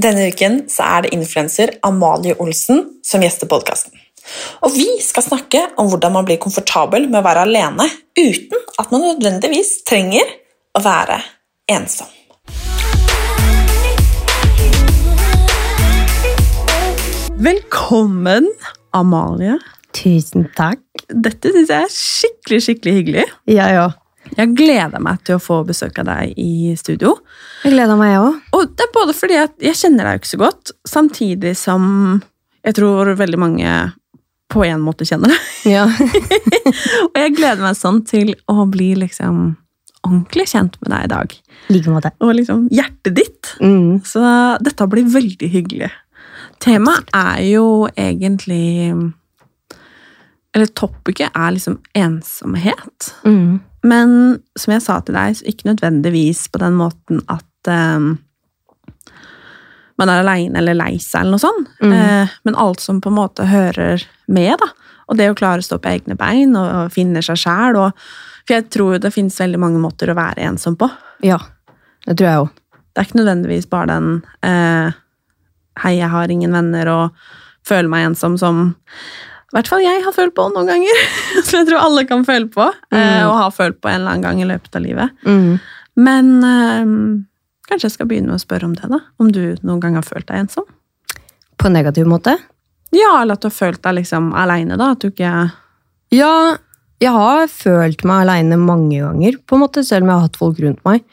[0.00, 3.92] Denne uken så er det influenser Amalie Olsen som gjester podkasten.
[4.64, 7.84] Og vi skal snakke om hvordan man blir komfortabel med å være alene
[8.16, 10.30] uten at man nødvendigvis trenger
[10.72, 11.18] å være
[11.74, 12.08] ensom.
[17.40, 18.48] Velkommen,
[18.96, 19.58] Amalie.
[19.96, 20.80] Tusen takk.
[21.10, 23.32] Dette syns jeg er skikkelig, skikkelig hyggelig.
[23.52, 23.99] Jeg òg.
[24.40, 27.16] Jeg gleder meg til å få besøk av deg i studio.
[27.64, 28.36] Jeg gleder meg, jeg òg.
[28.56, 31.82] Og det er både fordi at jeg kjenner deg jo ikke så godt, samtidig som
[32.64, 33.74] jeg tror veldig mange
[34.50, 35.48] på en måte kjenner deg.
[35.76, 35.84] Ja.
[37.10, 39.58] Og jeg gleder meg sånn til å bli liksom
[40.06, 41.34] ordentlig kjent med deg i dag.
[41.68, 42.12] Like måte.
[42.24, 43.54] Og liksom hjertet ditt.
[43.60, 44.00] Mm.
[44.08, 44.22] Så
[44.64, 45.90] dette blir veldig hyggelig.
[46.60, 48.92] Temaet er jo egentlig
[50.56, 53.12] Eller topicet er liksom ensomhet.
[53.28, 53.60] Mm.
[53.86, 58.12] Men som jeg sa til deg, så ikke nødvendigvis på den måten at um,
[60.00, 61.72] man er aleine eller lei seg, eller noe sånt.
[61.80, 61.94] Mm.
[61.94, 64.56] uh, men alt som på en måte hører med.
[64.60, 64.70] da.
[65.10, 67.80] Og det å klare å stå på egne bein og finne seg sjæl.
[68.44, 70.88] For jeg tror det finnes veldig mange måter å være ensom på.
[71.26, 71.40] Ja.
[72.06, 72.56] Det tror jeg òg.
[72.90, 74.08] Det er ikke nødvendigvis bare den
[74.44, 74.92] uh,
[75.80, 77.16] 'hei, jeg har ingen venner' og
[77.66, 78.74] føler meg ensom som
[79.50, 81.00] i hvert fall jeg har følt på noen ganger.
[81.46, 82.68] Som jeg tror alle kan føle på.
[82.92, 83.26] Eh, Mm.
[83.30, 85.10] og har følt på en eller annen gang i løpet av livet.
[85.26, 85.58] Mm.
[85.98, 86.92] Men eh,
[87.70, 89.00] kanskje jeg skal begynne med å spørre om det, da.
[89.18, 90.66] Om du noen gang har følt deg ensom?
[91.60, 92.36] På en negativ måte?
[92.94, 94.92] Ja, eller at du har følt deg liksom aleine, da.
[94.94, 95.34] At du ikke
[96.14, 96.32] Ja,
[97.00, 100.40] jeg har følt meg aleine mange ganger, på en måte, selv om jeg har hatt
[100.40, 101.04] folk rundt meg.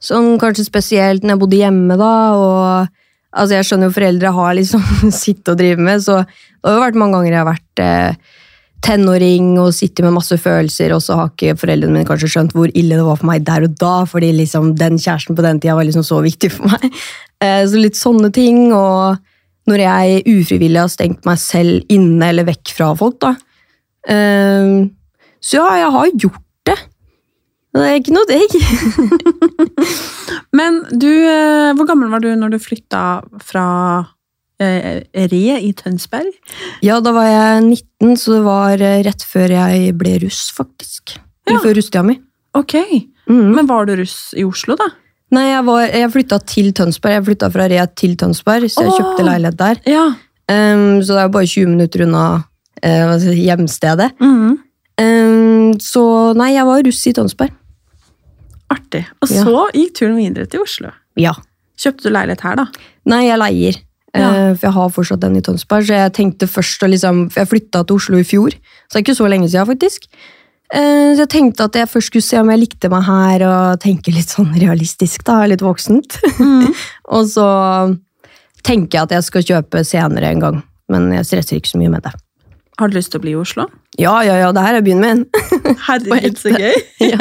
[0.00, 2.88] Sånn kanskje spesielt når jeg bodde hjemme, da, og
[3.32, 4.84] altså Jeg skjønner jo foreldre har liksom
[5.24, 8.36] sitt å drive med, så det har jo vært mange ganger jeg har vært eh,
[8.84, 12.70] tenåring og sittet med masse følelser, og så har ikke foreldrene mine kanskje skjønt hvor
[12.70, 15.76] ille det var for meg der og da, fordi liksom den kjæresten på den tida
[15.78, 16.86] var liksom så viktig for meg.
[17.38, 19.14] Eh, så litt sånne ting, og
[19.70, 23.30] når jeg ufrivillig har stengt meg selv inne eller vekk fra folk, da.
[24.10, 24.88] Eh,
[25.38, 26.76] så ja, jeg har gjort det.
[27.78, 28.56] Det er ikke noe digg.
[30.56, 33.02] Men du, eh, hvor gammel var du når du flytta
[33.44, 33.64] fra
[34.62, 36.30] eh, Re i Tønsberg?
[36.84, 41.18] Ja, da var jeg 19, så det var eh, rett før jeg ble russ, faktisk.
[41.46, 41.64] Eller Ja.
[41.66, 42.18] før russetida mi.
[42.56, 42.74] Ok.
[43.28, 43.54] Mm.
[43.54, 44.88] Men var du russ i Oslo, da?
[45.36, 47.18] Nei, jeg, var, jeg flytta til Tønsberg.
[47.18, 48.96] Jeg flytta fra Re til Tønsberg, så jeg oh.
[48.96, 49.82] kjøpte leilighet der.
[49.84, 50.06] Ja.
[50.48, 52.22] Um, så det er jo bare 20 minutter unna
[53.20, 54.14] si, hjemstedet.
[54.24, 54.56] Mm.
[54.98, 56.04] Um, så
[56.38, 57.52] nei, jeg var russ i Tønsberg.
[58.78, 59.04] Artig.
[59.22, 59.44] Og Ja.
[59.44, 60.92] så gikk turen videre til Oslo.
[61.18, 61.34] Ja.
[61.78, 62.66] Kjøpte du leilighet her, da?
[63.06, 63.76] Nei, jeg leier.
[64.16, 64.30] Ja.
[64.32, 65.84] Eh, for jeg har fortsatt den i Tønsberg.
[65.86, 68.50] Så jeg tenkte først liksom For jeg flytta til Oslo i fjor,
[68.88, 70.06] så det er ikke så lenge siden, faktisk.
[70.72, 73.80] Eh, så jeg tenkte at jeg først skulle se om jeg likte meg her, og
[73.80, 75.44] tenke litt sånn realistisk, da.
[75.46, 76.18] Litt voksent.
[76.38, 76.72] Mm.
[77.14, 77.98] og så
[78.64, 80.62] tenker jeg at jeg skal kjøpe senere en gang.
[80.88, 82.12] Men jeg stresser ikke så mye med det.
[82.78, 83.64] Har du lyst til å bli i Oslo?
[83.98, 85.24] Ja, ja, ja, det her er byen min.
[85.88, 86.76] Herregud, så gøy!
[87.12, 87.18] ja.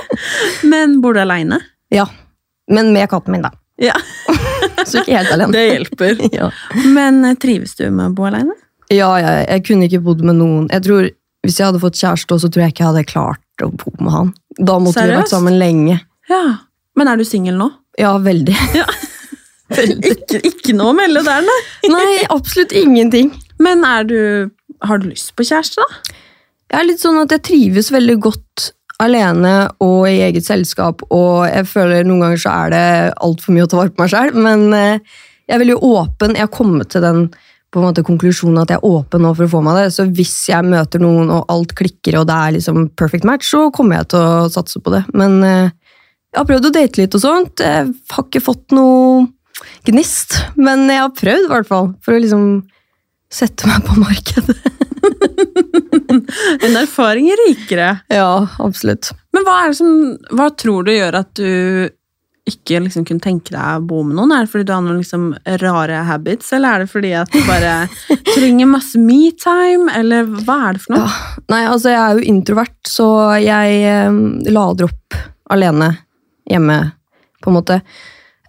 [0.72, 1.60] Men bor du aleine?
[1.92, 2.06] ja.
[2.72, 3.50] Men med katten min, da.
[3.82, 3.92] Ja.
[4.86, 5.52] Så ikke helt alene.
[5.52, 6.20] Det hjelper.
[6.32, 6.46] ja.
[6.94, 8.54] Men eh, trives du med å bo aleine?
[8.92, 10.68] Ja, ja, jeg kunne ikke bodd med noen.
[10.72, 11.08] Jeg tror,
[11.42, 14.12] Hvis jeg hadde fått kjæreste, så tror jeg ikke jeg hadde klart å bo med
[14.14, 14.30] han.
[14.60, 15.18] Da måtte vi Seriøst?
[15.24, 15.98] vært sammen lenge.
[16.30, 16.42] Ja.
[16.96, 17.66] Men er du singel nå?
[17.98, 18.54] Ja, veldig.
[18.78, 18.86] Ja.
[19.72, 21.60] ikke, ikke noe å melde der, nei.
[21.92, 23.32] Nei, absolutt ingenting.
[23.62, 24.18] Men er du,
[24.88, 26.20] har du lyst på kjæreste, da?
[26.72, 28.70] Jeg er litt sånn at jeg trives veldig godt
[29.02, 32.84] alene og i eget selskap, og jeg føler noen ganger så er det
[33.26, 35.16] altfor mye å ta vare på meg sjøl, men eh,
[35.48, 36.36] jeg er veldig åpen.
[36.38, 37.26] Jeg har kommet til den
[37.72, 39.86] på en måte konklusjonen at jeg er åpen nå for å få meg det.
[39.94, 43.66] Så hvis jeg møter noen og alt klikker og det er liksom perfect match, så
[43.74, 45.02] kommer jeg til å satse på det.
[45.16, 45.72] Men eh,
[46.32, 47.64] jeg har prøvd å date litt og sånt.
[47.64, 49.26] Jeg har ikke fått noe
[49.88, 51.90] gnist, men jeg har prøvd i hvert fall.
[52.04, 52.46] For å liksom
[53.32, 54.58] sette meg på markedet.
[56.62, 57.96] En erfaring rikere.
[58.12, 59.10] Ja, absolutt.
[59.32, 61.88] Men hva, det som, hva tror du gjør at du
[62.48, 64.34] ikke liksom kunne tenke deg å bo med noen?
[64.34, 65.28] Er det fordi du har noen liksom
[65.62, 67.74] rare habits, eller er det fordi at du bare
[68.34, 71.04] trenger masse me-time, eller hva er det for noe?
[71.06, 73.10] Ja, nei, altså jeg er jo introvert, så
[73.42, 75.20] jeg eh, lader opp
[75.52, 75.92] alene
[76.50, 76.80] hjemme,
[77.42, 77.78] på en måte.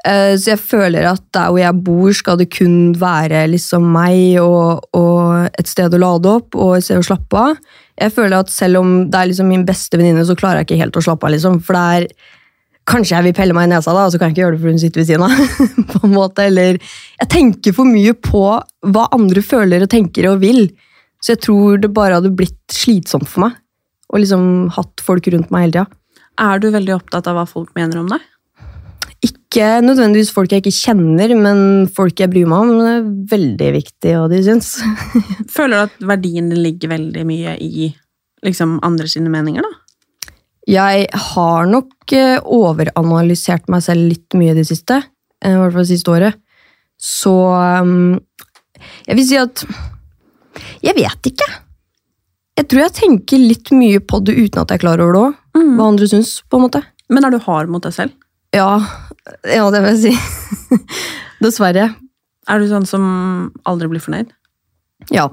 [0.03, 4.41] Eh, så jeg føler at der hvor jeg bor, skal det kun være liksom meg
[4.43, 7.57] og, og et sted å lade opp og et sted å slappe av.
[8.01, 10.81] Jeg føler at selv om det er liksom min beste venninne, så klarer jeg ikke
[10.81, 11.35] helt å slappe av.
[11.35, 12.39] liksom, for det er
[12.83, 14.59] Kanskje jeg vil pelle meg i nesa, da, og så kan jeg ikke gjøre det
[14.59, 15.61] fordi hun sitter ved siden av.
[15.93, 16.79] på en måte, eller
[17.21, 18.41] Jeg tenker for mye på
[18.91, 20.65] hva andre føler og tenker og vil.
[21.23, 23.55] Så jeg tror det bare hadde blitt slitsomt for meg.
[24.11, 25.87] Og liksom hatt folk rundt meg hele tida.
[26.43, 28.27] Er du veldig opptatt av hva folk mener om deg?
[29.53, 31.59] Ikke nødvendigvis folk jeg ikke kjenner, men
[31.93, 32.71] folk jeg bryr meg om.
[32.81, 33.03] Det er
[33.35, 34.69] veldig viktig hva de syns.
[35.53, 37.91] Føler du at verdien din ligger veldig mye i
[38.41, 39.77] liksom, andre sine meninger, da?
[40.65, 45.03] Jeg har nok eh, overanalysert meg selv litt mye det siste.
[45.43, 46.41] eh, I hvert fall siste året.
[46.97, 47.35] Så
[47.83, 48.17] um,
[49.05, 49.65] jeg vil si at
[50.81, 51.51] Jeg vet ikke.
[52.57, 55.23] Jeg tror jeg tenker litt mye på det uten at jeg er klar over det
[55.27, 55.39] òg.
[55.77, 56.81] Hva andre syns, på en måte.
[57.13, 58.17] Men er du hard mot deg selv?
[58.53, 58.77] Ja,
[59.47, 60.79] ja det vil jeg si.
[61.43, 61.89] Dessverre.
[62.49, 63.03] Er du sånn som
[63.69, 64.31] aldri blir fornøyd?
[65.13, 65.29] Ja.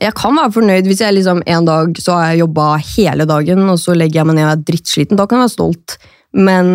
[0.00, 3.66] Jeg kan være fornøyd hvis jeg liksom en dag så har jeg jobba hele dagen,
[3.68, 5.20] og så legger jeg meg ned og er drittsliten.
[5.20, 5.96] Da kan jeg være stolt.
[6.36, 6.70] Men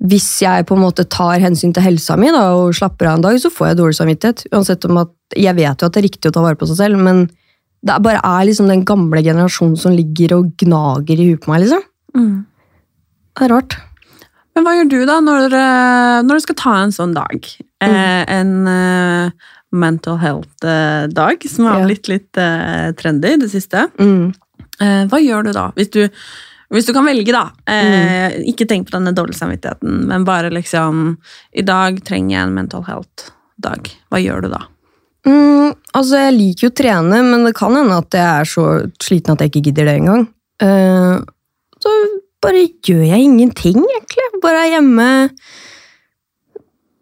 [0.00, 3.26] hvis jeg på en måte tar hensyn til helsa mi da, og slapper av en
[3.28, 4.46] dag, så får jeg dårlig samvittighet.
[4.52, 6.80] Uansett om at, Jeg vet jo at det er riktig å ta vare på seg
[6.80, 7.28] selv, men
[7.86, 11.62] det bare er liksom den gamle generasjonen som ligger og gnager i huet på meg.
[11.62, 11.84] liksom.
[13.36, 13.76] Det er rart.
[14.56, 17.50] Men hva gjør du da når, eh, når du skal ta en sånn dag?
[17.80, 17.94] Mm.
[18.28, 23.86] en eh, mental health-dag, som har blitt litt eh, trendy i det siste.
[24.00, 24.32] Mm.
[24.80, 25.68] Eh, hva gjør du da?
[25.78, 26.02] Hvis du,
[26.74, 27.46] hvis du kan velge, da.
[27.70, 28.42] Mm.
[28.52, 31.16] Ikke tenk på denne dårlige samvittigheten, men bare liksom
[31.56, 33.92] I dag trenger jeg en mental health-dag.
[34.10, 34.64] Hva gjør du da?
[35.28, 38.66] Mm, altså, jeg liker jo å trene, men det kan hende at jeg er så
[39.02, 40.26] sliten at jeg ikke gidder det engang.
[40.60, 41.20] Uh,
[41.80, 41.92] så
[42.44, 44.28] bare gjør jeg ingenting, egentlig.
[44.42, 45.08] Bare er hjemme,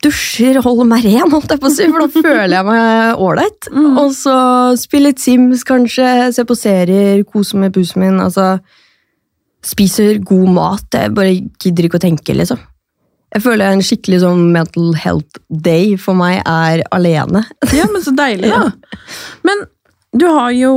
[0.04, 3.70] dusjer, holder meg ren, holdt jeg på å si, for da føler jeg meg ålreit.
[4.02, 4.38] Og så
[4.78, 8.20] spille litt Sims, kanskje, se på serier, kose med pusen min.
[8.22, 8.56] altså
[9.66, 10.86] Spiser god mat.
[10.94, 12.60] Jeg bare gidder ikke å tenke, liksom.
[13.34, 17.42] Jeg føler en skikkelig sånn mental health day for meg er alene.
[17.76, 18.70] Ja, men så deilig, da.
[19.46, 19.66] Men
[20.12, 20.72] du har jo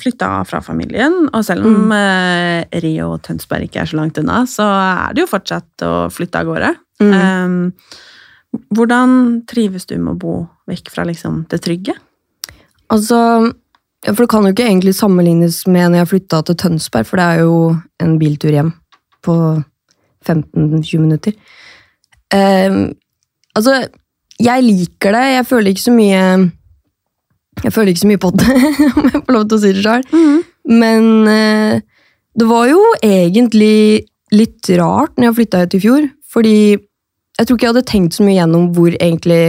[0.00, 2.72] flytta fra familien, og selv om mm.
[2.82, 6.42] Rio og Tønsberg ikke er så langt unna, så er det jo fortsatt å flytte
[6.42, 6.72] av gårde.
[7.02, 7.72] Mm.
[8.70, 9.14] hvordan
[9.50, 10.34] trives du med å bo
[10.70, 11.96] vekk fra liksom, det trygge?
[12.92, 13.18] Altså,
[14.04, 17.26] for det kan jo ikke egentlig sammenlignes med når jeg flytta til Tønsberg, for det
[17.26, 17.58] er jo
[18.02, 18.72] en biltur hjem
[19.22, 19.36] på
[20.26, 21.36] 15-20 minutter.
[22.34, 22.92] Ehm,
[23.54, 23.84] altså,
[24.42, 25.24] jeg liker det.
[25.36, 26.22] Jeg føler ikke så mye
[27.62, 28.54] Jeg føler ikke så mye på det,
[28.98, 30.06] om jeg får lov til å si det sjøl.
[30.82, 31.82] Men eh,
[32.38, 37.56] det var jo egentlig litt rart når jeg flytta hit i fjor, fordi jeg tror
[37.56, 39.42] ikke jeg hadde tenkt så mye gjennom hvor egentlig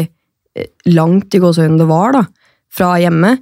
[0.57, 2.23] eh, langt i gåsehøyden det var da,
[2.73, 3.37] fra hjemme.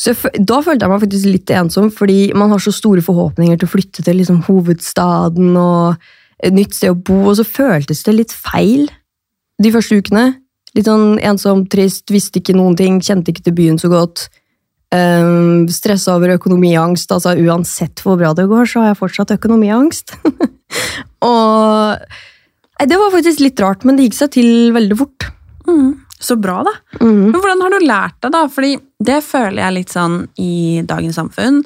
[0.00, 3.60] Så jeg, da følte jeg meg faktisk litt ensom, fordi man har så store forhåpninger
[3.60, 6.00] til å flytte til liksom, hovedstaden og
[6.44, 8.88] et nytt sted å bo, og så føltes det litt feil
[9.62, 10.32] de første ukene.
[10.74, 14.26] Litt sånn ensom, trist, visste ikke noen ting, kjente ikke til byen så godt.
[14.94, 17.10] Um, Stressa over økonomiangst.
[17.14, 20.16] altså Uansett hvor bra det går, så har jeg fortsatt økonomiangst.
[21.30, 25.30] og nei, Det var faktisk litt rart, men det gikk seg til veldig fort.
[26.24, 26.72] Så bra, da.
[27.04, 28.46] Men hvordan har du lært det, da?
[28.48, 28.70] Fordi
[29.04, 31.58] det føler jeg litt sånn i dagens samfunn.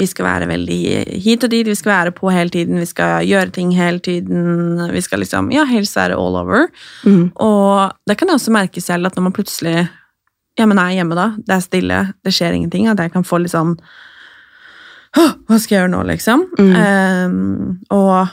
[0.00, 0.78] Vi skal være veldig
[1.20, 4.80] hit og dit, vi skal være på hele tiden, vi skal gjøre ting hele tiden.
[4.94, 6.70] Vi skal liksom, ja, helst være all over.
[7.36, 9.76] Og det kan jeg også merke selv, at når man plutselig
[10.58, 13.38] ja, men er hjemme da, det er stille, det skjer ingenting, at jeg kan få
[13.44, 13.76] litt sånn
[15.16, 16.42] «Åh, Hva skal jeg gjøre nå, liksom?
[16.76, 18.28] Ehm, og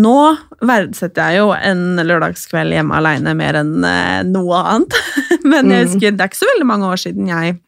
[0.00, 0.16] nå
[0.64, 4.96] verdsetter jeg jo en lørdagskveld hjemme alene mer enn eh, noe annet.
[5.52, 7.58] Men jeg husker, det er ikke så veldig mange år siden jeg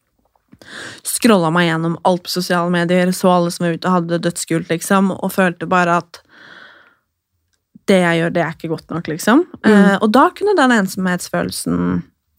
[1.05, 4.23] scrolla meg gjennom alt på sosiale medier, så alle som var ute og hadde det
[4.29, 6.21] dødskult, liksom, og følte bare at
[7.91, 9.43] det jeg gjør, det er ikke godt nok, liksom.
[9.69, 11.83] Eh, og da kunne den ensomhetsfølelsen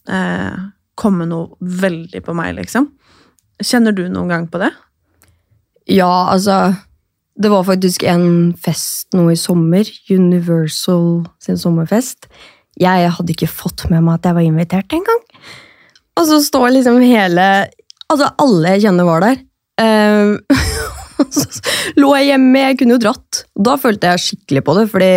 [0.10, 0.64] eh,
[0.98, 1.54] komme noe
[1.86, 2.90] veldig på meg, liksom.
[3.62, 4.72] Kjenner du noen gang på det?
[5.94, 6.74] Ja, altså
[7.36, 9.88] Det var faktisk en fest nå i sommer.
[10.10, 12.30] Universal sin sommerfest.
[12.80, 15.22] Jeg hadde ikke fått med meg at jeg var invitert engang.
[16.16, 17.48] Og så står liksom hele
[18.06, 19.44] Altså, alle jeg kjenner var der.
[19.76, 20.38] Uh,
[21.36, 21.44] så
[22.00, 23.42] lå jeg hjemme, jeg kunne jo dratt.
[23.60, 25.10] Da følte jeg skikkelig på det, fordi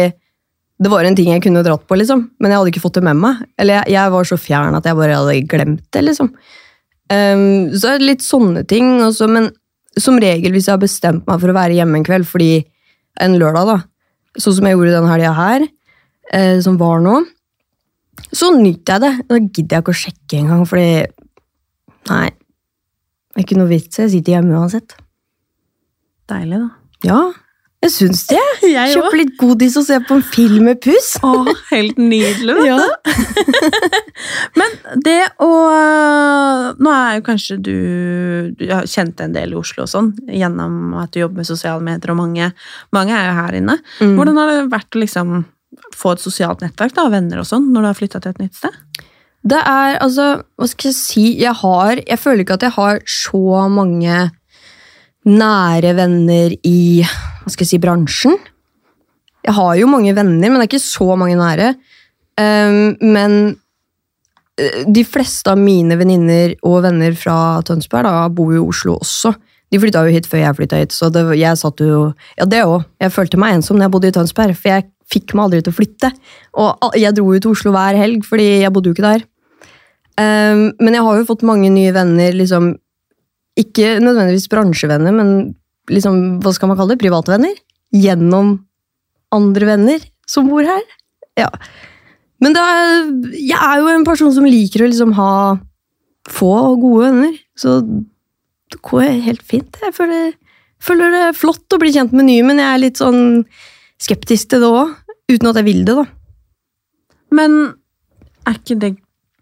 [0.83, 2.25] det var en ting jeg kunne dratt på, liksom.
[2.39, 3.45] Men jeg hadde ikke fått det med meg.
[3.59, 6.33] Eller jeg, jeg var så fjern at jeg bare hadde glemt det, liksom.
[7.13, 9.51] Um, så litt sånne ting også, men
[10.03, 12.53] som regel hvis jeg har bestemt meg for å være hjemme en kveld, fordi
[13.23, 15.67] en lørdag, da, sånn som jeg gjorde den helga her,
[16.33, 17.21] eh, som var nå,
[18.35, 19.13] så nyter jeg det.
[19.31, 20.91] Da gidder jeg ikke å sjekke engang, fordi
[22.09, 22.31] Nei.
[22.33, 23.99] Det er ikke noe vits.
[24.01, 24.95] Jeg sitter hjemme uansett.
[26.31, 26.69] Deilig, da.
[27.05, 27.19] Ja,
[27.79, 28.41] jeg syns det.
[28.67, 31.13] Jeg Kjøpe litt godis og se på en film med puss.
[31.23, 32.79] Å, helt nydelig, vet Ja.
[34.59, 35.51] Men det å
[36.79, 37.77] Nå er jo kanskje du
[38.59, 41.85] Du har kjent en del i Oslo og sånn, gjennom at du jobber med sosiale
[41.85, 42.51] medier, og mange,
[42.95, 43.79] mange er jo her inne.
[44.03, 44.17] Mm.
[44.19, 45.39] Hvordan har det vært å liksom
[45.95, 48.59] få et sosialt nettverk da, venner og sånn, når du har flytta til et nytt
[48.59, 48.83] sted?
[49.49, 53.01] Det er, altså, hva skal jeg si Jeg har, jeg føler ikke at jeg har
[53.07, 54.27] så mange
[55.29, 57.05] nære venner i
[57.49, 58.37] hva skal jeg si, bransjen.
[59.47, 61.73] Jeg har jo mange venner, men det er ikke så mange nære.
[62.39, 63.37] Um, men
[64.61, 68.99] eh, de fleste av mine venninner og venner fra Tønsberg da, bor jo i Oslo
[69.01, 69.33] også.
[69.69, 72.63] De flytta jo hit før jeg flytta hit, så det, jeg satt jo Ja, det
[72.65, 72.87] òg.
[73.03, 75.73] Jeg følte meg ensom når jeg bodde i Tønsberg, for jeg fikk meg aldri til
[75.73, 76.13] å flytte.
[76.61, 79.25] Og jeg dro jo til Oslo hver helg, fordi jeg bodde jo ikke der.
[80.19, 82.73] Um, men jeg har jo fått mange nye venner, liksom
[83.59, 85.31] Ikke nødvendigvis bransjevenner, men
[85.93, 87.03] liksom, hva skal man kalle det?
[87.03, 87.55] Private venner.
[87.95, 88.55] Gjennom
[89.35, 90.85] andre venner som bor her.
[91.39, 91.49] Ja.
[92.43, 95.31] Men er, jeg er jo en person som liker å liksom ha
[96.29, 96.51] få
[96.83, 99.79] gode venner, så det går helt fint.
[99.81, 100.35] Jeg føler,
[100.85, 103.23] føler det er flott å bli kjent med nye, men jeg er litt sånn
[104.05, 104.93] skeptisk til det òg.
[105.33, 106.05] Uten at jeg vil det, da.
[107.37, 107.57] Men
[108.49, 108.93] er ikke det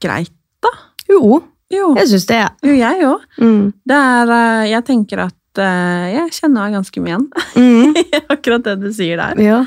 [0.03, 0.33] greit,
[0.65, 0.73] da?
[1.11, 1.43] Jo,
[1.75, 2.38] Jo, jeg syns det.
[2.62, 3.23] jo jeg òg.
[3.43, 3.73] Mm.
[3.91, 7.95] Eh, Jeg tenker at jeg kjenner meg ganske mye igjen Mm.
[8.35, 9.41] akkurat det du sier der.
[9.43, 9.61] Ja.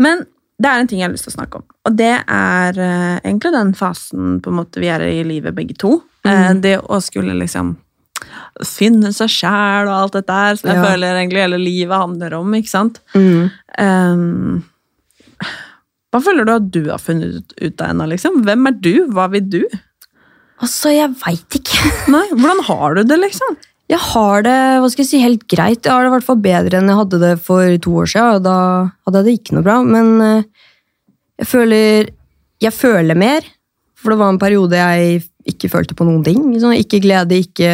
[0.00, 0.24] Men
[0.60, 3.20] det er en ting jeg har lyst til å snakke om, og det er eh,
[3.24, 6.02] egentlig den fasen på en måte vi er i livet begge to.
[6.28, 7.76] Eh, det å skulle liksom
[8.66, 10.84] finne seg sjæl og alt dette her, som jeg Ja.
[10.90, 13.00] føler egentlig hele livet handler om, ikke sant?
[13.14, 13.50] Mm.
[13.80, 14.64] Um,
[16.12, 18.42] hva føler du at du har funnet ut av ennå, liksom?
[18.44, 18.92] Hvem er du?
[19.14, 19.62] Hva vil du?
[20.60, 21.90] Altså, jeg veit ikke.
[22.12, 23.56] Nei, Hvordan har du det, liksom?
[23.90, 25.82] Jeg har det hva skal jeg si, helt greit.
[25.82, 28.36] Jeg har det i hvert fall bedre enn jeg hadde det for to år siden.
[28.38, 28.56] og Da
[29.06, 29.78] hadde jeg det ikke noe bra.
[29.82, 30.68] Men eh,
[31.42, 32.10] jeg føler
[32.60, 33.46] Jeg føler mer.
[33.96, 36.42] For det var en periode jeg ikke følte på noen ting.
[36.60, 37.70] Sånn, ikke glede, ikke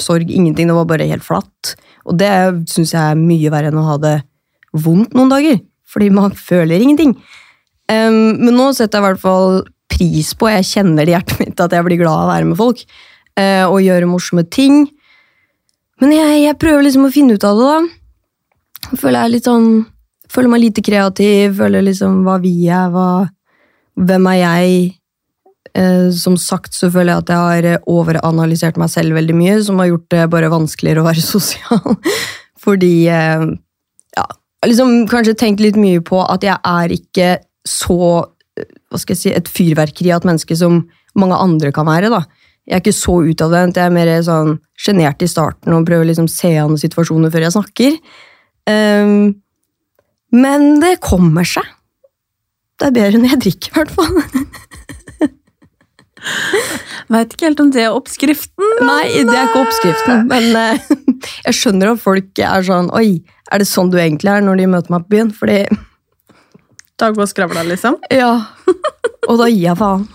[0.00, 0.68] sorg, ingenting.
[0.68, 1.74] Det var bare helt flatt.
[2.08, 2.30] Og det
[2.72, 4.16] syns jeg er mye verre enn å ha det
[4.76, 5.60] vondt noen dager.
[5.88, 7.14] Fordi man føler ingenting.
[7.88, 11.40] Um, men nå setter jeg i hvert fall pris på, jeg kjenner det i hjertet
[11.40, 12.82] mitt, at jeg blir glad av å være med folk.
[13.38, 14.88] Uh, og gjøre morsomme ting.
[16.02, 18.98] Men jeg, jeg prøver liksom å finne ut av det, da.
[18.98, 19.70] Føler jeg litt sånn
[20.28, 23.26] Føler meg lite kreativ, føler liksom hva vi er, hva
[23.98, 24.74] Hvem er jeg?
[25.78, 29.56] Eh, som sagt så føler jeg at jeg har eh, overanalysert meg selv veldig mye,
[29.64, 31.96] som har gjort det bare vanskeligere å være sosial.
[32.62, 33.46] Fordi eh,
[34.16, 34.26] Ja,
[34.66, 37.30] liksom kanskje tenkt litt mye på at jeg er ikke
[37.68, 37.98] så
[38.58, 40.82] eh, Hva skal jeg si Et fyrverkeri av et menneske som
[41.18, 42.22] mange andre kan være, da.
[42.68, 46.26] Jeg er ikke så utadvendt, jeg er mer sånn sjenert i starten og prøver liksom
[46.28, 47.96] se an situasjoner før jeg snakker.
[48.68, 49.40] Um,
[50.36, 51.64] men det kommer seg.
[52.78, 54.12] Det er bedre når jeg drikker, i hvert fall.
[57.08, 58.68] Veit ikke helt om det er oppskriften.
[58.84, 60.76] Nei, det er ikke oppskriften, men uh,
[61.46, 64.68] jeg skjønner at folk er sånn Oi, er det sånn du egentlig er når de
[64.74, 65.32] møter meg på byen?
[65.32, 65.62] Fordi
[66.98, 67.98] Da og skravla, liksom.
[68.20, 68.32] Ja.
[69.28, 70.06] Og da gir jeg faen.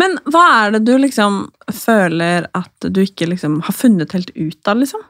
[0.00, 4.70] Men hva er det du liksom føler at du ikke liksom har funnet helt ut
[4.70, 5.02] av, liksom?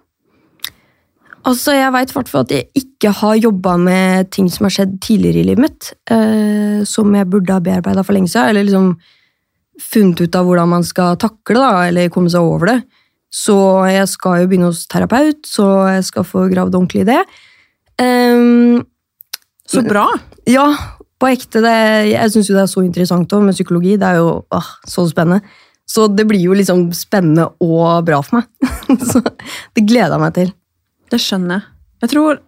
[1.45, 4.75] Altså, Jeg veit i hvert fall at jeg ikke har jobba med ting som har
[4.77, 8.49] skjedd tidligere i livet mitt, eh, som jeg burde ha bearbeida for lenge siden.
[8.53, 8.95] Eller liksom
[9.81, 12.79] funnet ut av hvordan man skal takle da, eller komme seg over det.
[13.35, 13.57] Så
[13.91, 15.67] jeg skal jo begynne hos terapeut, så
[15.97, 17.21] jeg skal få gravd ordentlig i det.
[18.01, 18.85] Ehm,
[19.67, 20.07] Så bra!
[20.47, 20.69] ja,
[21.21, 21.61] på ekte.
[21.65, 21.75] Det,
[22.11, 23.95] jeg syns jo det er så interessant også, med psykologi.
[24.01, 25.41] Det er jo åh, så spennende.
[25.87, 28.71] Så det blir jo liksom spennende og bra for meg.
[29.11, 30.53] så det gleder jeg meg til.
[31.13, 31.67] Det skjønner jeg.
[32.05, 32.39] Jeg tror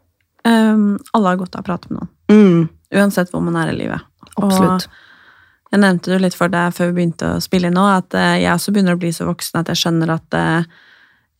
[0.48, 2.12] um, alle har godt av å prate med noen.
[2.32, 2.62] Mm,
[2.96, 4.02] Uansett hvor man er i livet.
[4.36, 4.86] absolutt.
[4.88, 7.84] Og Jeg nevnte det jo litt for deg før vi begynte å spille inn nå,
[8.00, 10.36] at eh, jeg også begynner å bli så voksen at jeg skjønner at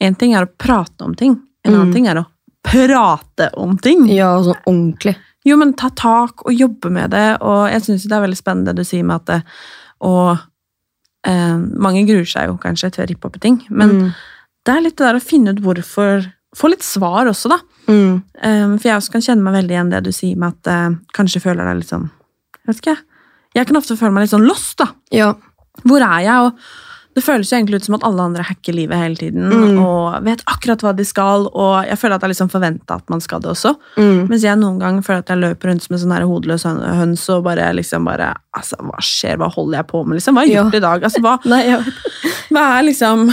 [0.02, 1.95] én ting er å prate om ting, en annen Mm.
[1.95, 2.26] ting er å
[2.66, 4.04] prate om ting.
[4.12, 5.14] Ja, sånn ordentlig.
[5.47, 8.73] Jo, men ta tak og jobbe med det, og jeg syns det er veldig spennende
[8.75, 9.41] det du sier med at det,
[10.07, 10.33] og
[11.26, 14.09] eh, mange gruer seg jo kanskje til å rippe opp i ting, men Mm.
[14.67, 17.59] det er litt det der å finne ut hvorfor Få litt svar også, da.
[17.87, 18.23] Mm.
[18.41, 20.95] Um, for jeg også kan kjenne meg veldig igjen det du sier med at eh,
[21.12, 22.95] kanskje føler deg litt sånn Jeg vet ikke.
[23.59, 24.87] Jeg kan ofte føle meg litt sånn lost, da.
[25.12, 25.35] Ja.
[25.85, 26.47] Hvor er jeg?
[26.47, 26.57] Og
[27.17, 29.79] det føles jo egentlig ut som at alle andre hacker livet hele tiden Mm.
[29.81, 33.23] og vet akkurat hva de skal, og jeg føler at er liksom forventa at man
[33.25, 33.73] skal det også.
[33.97, 34.27] Mm.
[34.29, 36.83] Mens jeg noen ganger føler at jeg løper rundt som en sånn her hodeløs høn-
[37.01, 39.37] høns og bare liksom bare Altså, hva skjer?
[39.37, 40.35] Hva holder jeg på med, liksom?
[40.37, 40.63] Hva har jeg Ja.
[40.65, 41.03] gjort i dag?
[41.05, 41.81] Altså, hva, Nei, jeg
[42.53, 43.27] hva er liksom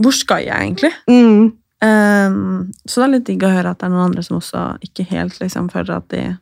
[0.00, 0.92] Hvor skal jeg egentlig?
[1.08, 1.52] Mm.
[1.82, 4.78] Um, så det er litt digg å høre at det er noen andre som også
[4.86, 6.38] ikke helt liksom føler at de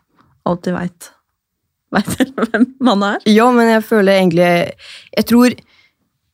[0.46, 1.10] alltid veit
[1.90, 3.18] hvem man er.
[3.26, 4.46] Ja, men jeg føler egentlig
[5.16, 5.54] Jeg tror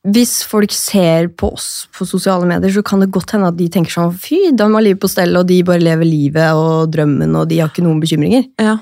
[0.07, 3.67] hvis folk ser på oss på sosiale medier, så kan det godt hende at de
[3.73, 7.35] tenker sånn Fy, de har livet på stell, og de bare lever livet og drømmen,
[7.35, 8.45] og de har ikke noen bekymringer.
[8.61, 8.77] Ja.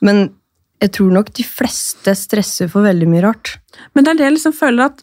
[0.00, 0.30] Men
[0.80, 3.58] jeg tror nok de fleste stresser for veldig mye rart.
[3.94, 5.02] Men det er det jeg liksom føler at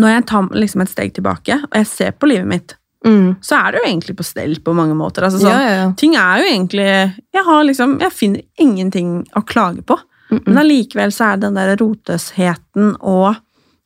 [0.00, 3.34] når jeg tar liksom et steg tilbake, og jeg ser på livet mitt, Mm.
[3.44, 5.26] så er det jo egentlig på stell på mange måter.
[5.26, 5.88] Altså, sånn, Ja, ja.
[5.92, 6.86] Ting er jo egentlig
[7.34, 9.98] Jeg, har liksom, jeg finner ingenting å klage på.
[10.30, 13.36] Men allikevel så er den der rotløsheten og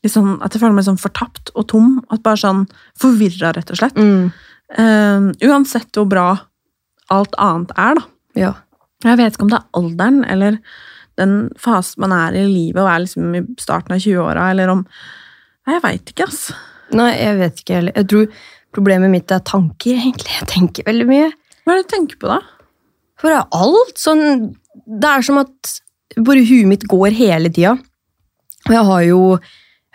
[0.07, 1.97] liksom, at jeg føler meg sånn fortapt og tom.
[2.13, 2.67] At bare sånn
[2.99, 3.99] Forvirra, rett og slett.
[3.99, 4.31] Mm.
[4.79, 6.29] Eh, uansett hvor bra
[7.15, 8.07] alt annet er, da.
[8.39, 8.53] Ja.
[9.07, 10.59] Jeg vet ikke om det er alderen eller
[11.19, 14.85] den fasen man er i livet og er liksom i starten av 20-åra, eller om
[15.69, 16.45] Nei, jeg veit ikke, ass.
[16.97, 17.93] Nei, jeg vet ikke heller.
[17.99, 18.39] Jeg tror
[18.73, 20.31] problemet mitt er tanker, egentlig.
[20.39, 21.27] Jeg tenker veldig mye.
[21.61, 22.39] Hva er det du tenker på, da?
[23.21, 24.23] For alt sånn
[24.89, 25.75] Det er som at
[26.25, 27.75] bare huet mitt går hele tida.
[28.65, 29.21] Og jeg har jo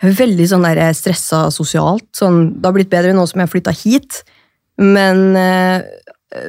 [0.04, 2.06] veldig sånn der stressa sosialt.
[2.16, 4.22] Sånn, det har blitt bedre nå som jeg har flytta hit.
[4.80, 5.84] Men eh,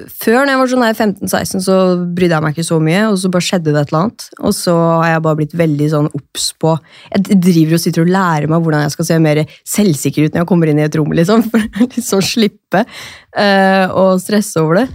[0.10, 1.76] før, når jeg var sånn 15-16, så
[2.18, 3.04] brydde jeg meg ikke så mye.
[3.12, 4.28] Og så bare skjedde det et eller annet.
[4.42, 6.74] Og så har jeg bare blitt veldig sånn obs på
[7.14, 9.44] Jeg driver og sitter og lærer meg hvordan jeg skal se mer
[9.76, 11.14] selvsikker ut når jeg kommer inn i et rom.
[11.16, 14.88] liksom, For liksom slippe eh, å stresse over det.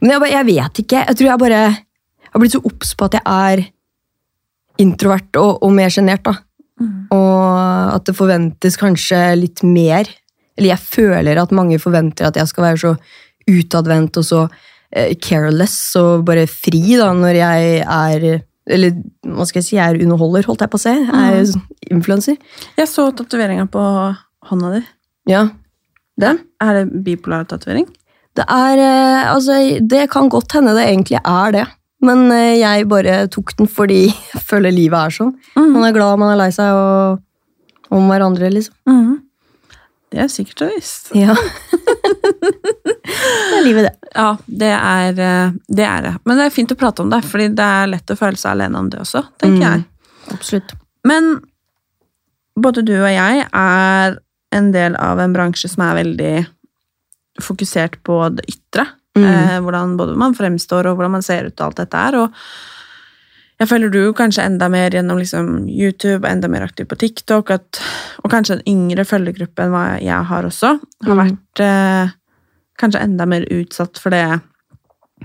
[0.00, 1.04] Men jeg, bare, jeg vet ikke.
[1.08, 1.64] Jeg tror jeg bare
[2.30, 3.66] har blitt så obs på at jeg er
[4.80, 6.22] introvert og, og mer sjenert.
[6.24, 6.38] da.
[7.14, 10.08] Og at det forventes kanskje litt mer.
[10.56, 12.94] Eller jeg føler at mange forventer at jeg skal være så
[13.50, 14.44] utadvendt og så
[14.92, 18.30] eh, careless og bare fri da, når jeg er
[18.70, 18.92] Eller
[19.26, 20.92] hva skal jeg si, jeg er underholder, holdt jeg på å si.
[20.92, 22.36] Jeg er influenser.
[22.76, 23.82] Jeg så tatoveringa på
[24.46, 24.82] hånda di.
[25.32, 25.48] Ja.
[26.20, 26.36] Det?
[26.62, 27.88] Er det bipolar tatovering?
[28.36, 31.66] Det er eh, Altså, det kan godt hende det egentlig er det.
[32.02, 35.34] Men eh, jeg bare tok den fordi jeg føler livet er sånn.
[35.56, 37.20] Man er glad, man er lei seg og
[37.90, 38.74] om hverandre, liksom.
[38.86, 39.18] Mm.
[40.10, 41.10] Det er sikkert og visst.
[41.18, 41.34] Ja.
[42.40, 44.10] det er livet, det.
[44.14, 46.12] Ja, det er, eh, det er det.
[46.26, 48.52] Men det er fint å prate om det, fordi det er lett å føle seg
[48.56, 49.66] alene om det også, tenker Mm.
[49.66, 49.84] jeg.
[50.34, 50.74] Absolutt.
[51.06, 51.30] Men
[52.60, 54.18] både du og jeg er
[54.52, 56.46] en del av en bransje som er veldig
[57.40, 58.86] fokusert på det ytre.
[59.18, 59.24] Mm.
[59.26, 62.18] Eh, hvordan både man fremstår og hvordan man ser ut og alt dette er.
[62.20, 62.30] Og
[63.60, 67.80] jeg føler du kanskje enda mer gjennom liksom YouTube, enda mer aktiv på TikTok, at,
[68.24, 71.24] og kanskje en yngre følgergruppe enn hva jeg har også, har Mm.
[71.24, 72.14] vært eh,
[72.80, 74.40] kanskje enda mer utsatt for det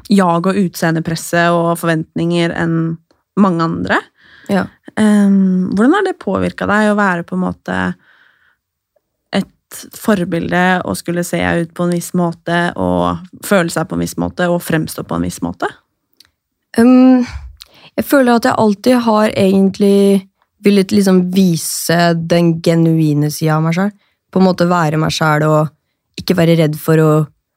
[0.09, 2.97] jag- og utseendepresset og forventninger enn
[3.37, 4.01] mange andre.
[4.49, 4.65] Ja.
[4.97, 7.95] Ehm, hvordan har det påvirka deg å være på en måte
[9.97, 14.15] forbilde og skulle se ut på en viss måte og føle seg på en viss
[14.21, 15.69] måte og fremstå på en viss måte?
[16.77, 17.25] Um,
[17.95, 20.25] jeg føler at jeg alltid har egentlig
[20.65, 23.93] villet liksom vise den genuine sida av meg sjøl.
[24.33, 25.71] På en måte være meg sjæl og
[26.19, 27.13] ikke være redd for å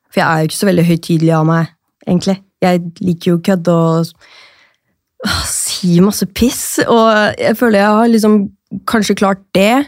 [0.08, 1.66] For jeg er jo ikke så veldig høytidelig av meg,
[2.06, 2.34] egentlig.
[2.64, 4.06] Jeg liker jo å kødde og
[5.28, 8.38] ah, si masse piss, og jeg føler jeg har liksom
[8.88, 9.84] kanskje klart det.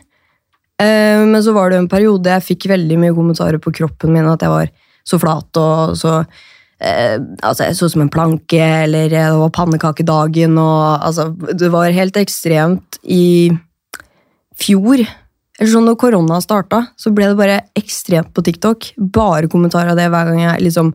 [0.80, 4.28] Eh, Men så var det en periode jeg fikk veldig mye kommentarer på kroppen min,
[4.30, 4.70] at jeg var
[5.04, 6.12] så flat og så
[6.80, 11.96] eh, altså Jeg så som en planke, eller det var pannekakedagen, og altså Det var
[11.96, 13.50] helt ekstremt i
[14.60, 15.02] fjor.
[15.60, 18.92] Eller sånn når korona starta, så ble det bare ekstremt på TikTok.
[18.96, 20.94] Bare kommentarer av det hver gang jeg liksom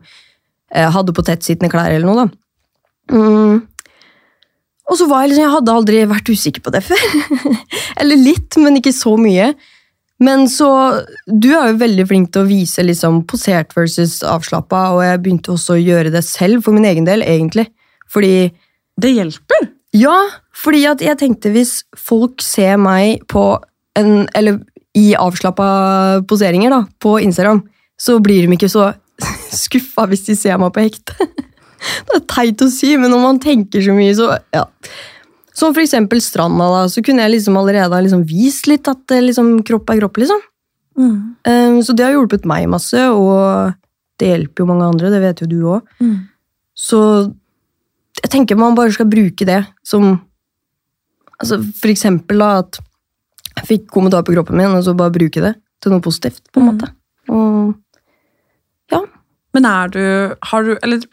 [0.74, 3.14] eh, hadde på tettsittende klær eller noe, da.
[3.14, 3.62] Mm.
[4.86, 7.06] Og så var jeg liksom, jeg hadde aldri vært usikker på det før.
[8.00, 9.52] eller litt, men ikke så mye.
[10.22, 10.68] Men så
[11.28, 15.52] Du er jo veldig flink til å vise liksom posert versus avslappa, og jeg begynte
[15.52, 17.68] også å gjøre det selv, for min egen del, egentlig.
[18.08, 18.52] Fordi
[18.96, 19.72] Det hjelper!
[19.96, 20.16] Ja,
[20.56, 23.56] fordi at jeg tenkte hvis folk ser meg på
[23.96, 24.60] en Eller
[24.96, 27.60] i avslappa poseringer da, på Instagram,
[28.00, 28.94] så blir de ikke så
[29.64, 31.12] skuffa hvis de ser meg på hekte.
[32.08, 34.64] Det er teit å si, men når man tenker så mye, så ja.
[35.56, 39.14] Som for eksempel stranda, da, så kunne jeg liksom allerede ha liksom vist litt at
[39.14, 40.42] eh, liksom, kropp er kropp, liksom.
[40.96, 43.72] Um, så det har hjulpet meg masse, og
[44.20, 45.88] det hjelper jo mange andre, det vet jo du òg.
[46.00, 46.16] Mm.
[46.76, 47.00] Så
[48.22, 50.14] jeg tenker man bare skal bruke det som
[51.36, 52.78] altså For eksempel da, at
[53.58, 55.52] jeg fikk kommentar på kroppen min, og så bare bruke det
[55.84, 56.40] til noe positivt.
[56.52, 56.88] på en måte.
[57.28, 57.74] Og
[59.56, 60.02] Men er du,
[60.50, 61.04] har du Eller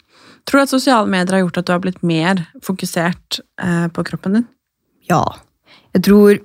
[0.48, 4.06] tror du at sosiale medier har gjort at du har blitt mer fokusert eh, på
[4.08, 4.50] kroppen din?
[5.10, 5.24] ja,
[5.94, 6.38] jeg tror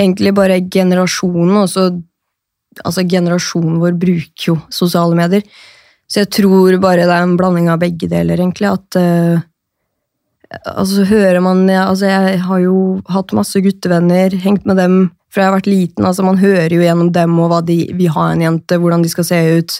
[0.00, 1.92] egentlig bare generasjonen også
[2.82, 5.44] Altså generasjonen vår bruker jo sosiale medier.
[6.10, 8.66] Så jeg tror bare det er en blanding av begge deler, egentlig.
[8.66, 9.44] At eh,
[10.72, 14.96] Altså, hører man Altså, jeg har jo hatt masse guttevenner, hengt med dem
[15.30, 16.02] fra jeg har vært liten.
[16.02, 19.14] Altså, man hører jo gjennom dem og hva de vil ha en jente, hvordan de
[19.14, 19.78] skal se ut.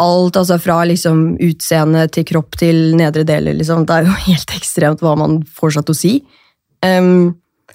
[0.00, 3.84] Alt, altså fra liksom utseende til kropp til nedre deler, liksom.
[3.86, 6.12] Det er jo helt ekstremt hva man får seg til å si.
[6.86, 7.34] Um,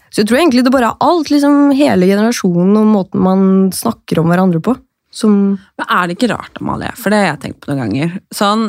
[0.10, 3.42] så jeg tror egentlig det bare er alt, liksom hele generasjonen og måten man
[3.76, 4.74] snakker om hverandre på,
[5.16, 5.36] som
[5.80, 6.92] Men er det ikke rart, Amalie?
[7.00, 8.16] For det har jeg tenkt på noen ganger.
[8.36, 8.66] Sånn,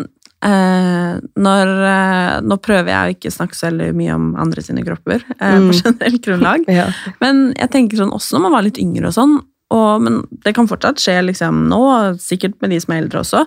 [0.46, 4.84] eh, når, eh, nå prøver jeg å ikke snakke så veldig mye om andre sine
[4.86, 5.70] kropper, eh, Mm.
[5.70, 6.64] på generelt grunnlag.
[6.80, 6.90] ja.
[7.20, 9.38] Men jeg tenker sånn, også når man var litt yngre og sånn,
[9.74, 11.80] og, men det kan fortsatt skje liksom nå,
[12.22, 13.40] sikkert med de som er eldre også,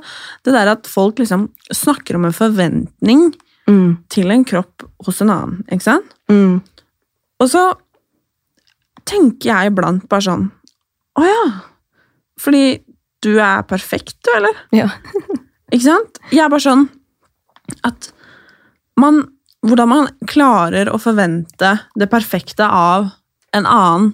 [0.44, 3.30] det der at folk liksom snakker om en forventning
[3.70, 6.14] Mm, til en kropp hos en annen, ikke sant?
[6.32, 6.56] mm,
[7.44, 7.60] Og så
[9.06, 10.48] tenker jeg iblant bare sånn
[11.20, 11.44] Å ja.
[12.42, 12.64] Fordi
[13.22, 14.58] du er perfekt, du, eller?
[14.74, 14.88] ja.
[15.70, 16.18] Ikke sant?
[16.34, 16.88] Jeg er bare sånn
[17.86, 18.10] at
[18.98, 19.28] man
[19.62, 23.10] Hvordan man klarer å forvente det perfekte av
[23.54, 24.14] en annen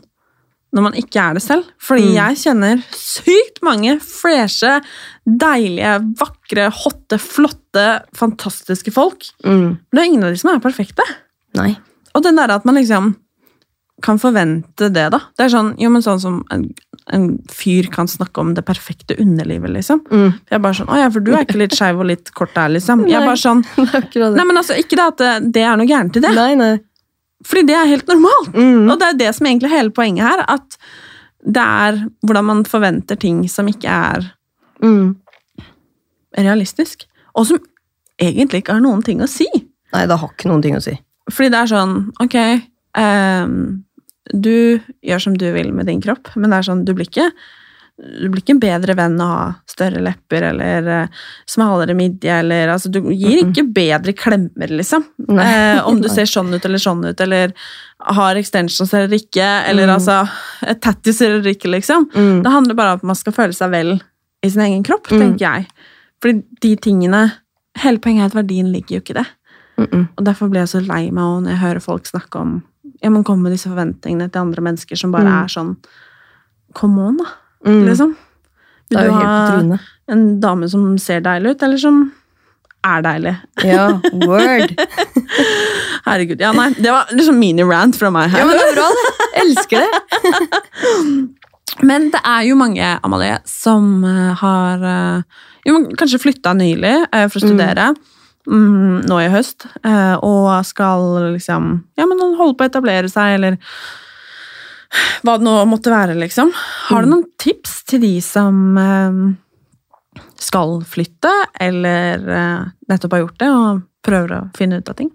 [0.75, 1.67] når man ikke er det selv.
[1.79, 2.15] Fordi Mm.
[2.19, 4.81] jeg kjenner sykt mange freshe,
[5.25, 7.85] deilige, vakre, hotte, flotte,
[8.15, 9.23] fantastiske folk.
[9.45, 9.77] Mm.
[9.79, 11.05] Men det er ingen av de som er perfekte.
[11.55, 11.77] Nei.
[12.15, 13.15] Og den derre at man liksom
[14.03, 15.21] kan forvente det, da.
[15.39, 16.65] Det er sånn, jo, men sånn som en,
[17.15, 20.01] en fyr kan snakke om det perfekte underlivet, liksom.
[20.11, 20.33] Mm.
[20.51, 22.51] Jeg er bare sånn, å ja, for du er ikke litt skeiv og litt kort
[22.57, 23.05] der, liksom.
[23.07, 23.63] Jeg er bare sånn,
[24.35, 26.73] nei, men altså, ikke det at det, det er noe gærent i det, Nei, nei.
[27.45, 28.55] Fordi det er helt normalt.
[28.55, 28.87] Mm.
[28.89, 30.77] Og det er det som egentlig er hele poenget her, at
[31.45, 34.31] det er hvordan man forventer ting som ikke er
[34.83, 35.15] Mm.
[36.37, 37.61] realistisk, og som
[38.19, 39.47] egentlig ikke har noen ting å si.
[39.93, 40.97] Nei, det har ikke noen ting å si.
[41.31, 42.35] Fordi det er sånn, ok,
[42.99, 43.55] um,
[44.33, 47.29] du gjør som du vil med din kropp, men det er sånn, du blir ikke,
[47.97, 51.07] du blir ikke en bedre venn å ha større lepper eller eh,
[51.47, 55.05] smalere midje, eller altså, du gir ikke bedre klemmer, liksom.
[55.31, 57.53] Eh, om du ser sånn ut eller sånn ut, eller
[58.03, 59.93] har extensions eller ikke, eller Mm.
[59.95, 60.17] altså,
[60.83, 62.09] tattis eller ikke, liksom.
[62.13, 62.43] Mm.
[62.43, 63.95] Det handler bare om at man skal føle seg vel
[64.43, 65.19] i sin egen kropp, Mm.
[65.21, 65.67] tenker jeg.
[66.21, 67.23] Fordi de tingene,
[67.79, 69.27] hele poenget er at verdien ligger jo ikke i det.
[69.77, 70.07] Mm -mm.
[70.17, 72.63] Og derfor blir jeg så lei meg når jeg hører folk snakke om
[73.03, 75.43] ja, man kommer med disse forventningene til andre mennesker som bare Mm.
[75.43, 75.77] er sånn
[76.73, 77.25] Come on, da.
[77.65, 77.81] Mm.
[77.89, 78.15] Liksom.
[78.89, 79.79] Vil du ha
[80.11, 82.03] en dame som ser deilig ut, eller som
[82.85, 83.35] er deilig?
[83.65, 84.75] Ja, word.
[86.05, 86.41] Herregud.
[86.41, 88.43] Ja, nei, det var liksom mini-rant fra meg her.
[88.43, 89.31] Ja, men det er bra, det.
[89.41, 89.89] Elsker det.
[91.83, 97.25] Men det er jo mange, Amalie, som eh, har eh, jo, kanskje flytta nylig eh,
[97.27, 97.89] for å studere.
[98.47, 99.65] mm, nå i høst,
[100.21, 103.57] og skal liksom ja, men holde på å etablere seg, eller
[105.25, 106.51] hva det nå måtte være, liksom.
[106.89, 109.19] Har du noen tips til de som eh,
[110.41, 111.31] skal flytte,
[111.61, 115.11] eller eh, nettopp har gjort det, og prøver å finne ut av ting?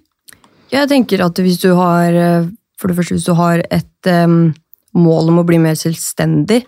[0.70, 4.08] Jeg tenker at hvis du har eh, For det første, hvis du har et
[4.96, 6.62] mål om å bli mer selvstendig,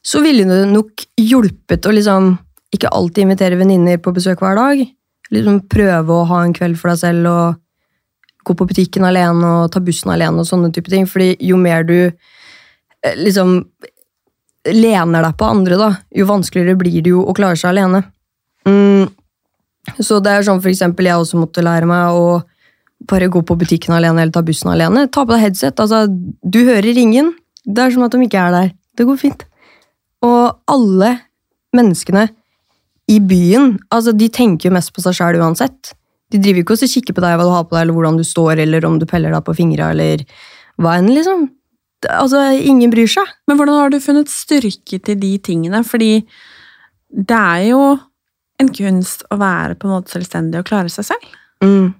[0.00, 2.30] så ville det nok hjulpet å liksom
[2.72, 4.80] ikke alltid invitere venninner på besøk hver dag.
[5.28, 7.60] Liksom prøve å ha en kveld for deg selv og
[8.42, 11.06] gå på butikken alene og ta bussen alene og sånne type ting.
[11.08, 11.96] Fordi jo mer du
[13.18, 13.56] liksom
[14.72, 18.04] lener deg på andre, da, jo vanskeligere blir det jo å klare seg alene.
[18.68, 19.10] Mm.
[19.98, 22.26] Så det er sånn for eksempel jeg også måtte lære meg å
[23.10, 25.08] bare gå på butikken alene eller ta bussen alene.
[25.10, 25.80] Ta på deg headset.
[25.82, 27.32] Altså, du hører ingen.
[27.66, 28.70] Det er som at de ikke er der.
[28.98, 29.42] Det går fint.
[30.22, 31.16] Og alle
[31.74, 32.28] menneskene
[33.10, 35.96] i byen, altså, de tenker jo mest på seg sjæl uansett.
[36.32, 38.24] De driver ikke og kikker på deg hva du har på deg, eller hvordan du
[38.26, 40.22] står, eller om du peller deg på fingra, eller
[40.80, 41.48] hva enn, liksom.
[42.10, 43.28] Altså, ingen bryr seg.
[43.46, 45.82] Men hvordan har du funnet styrke til de tingene?
[45.86, 46.14] Fordi
[47.12, 47.82] det er jo
[48.62, 51.36] en kunst å være på en måte selvstendig og klare seg selv.
[51.64, 51.92] Mm.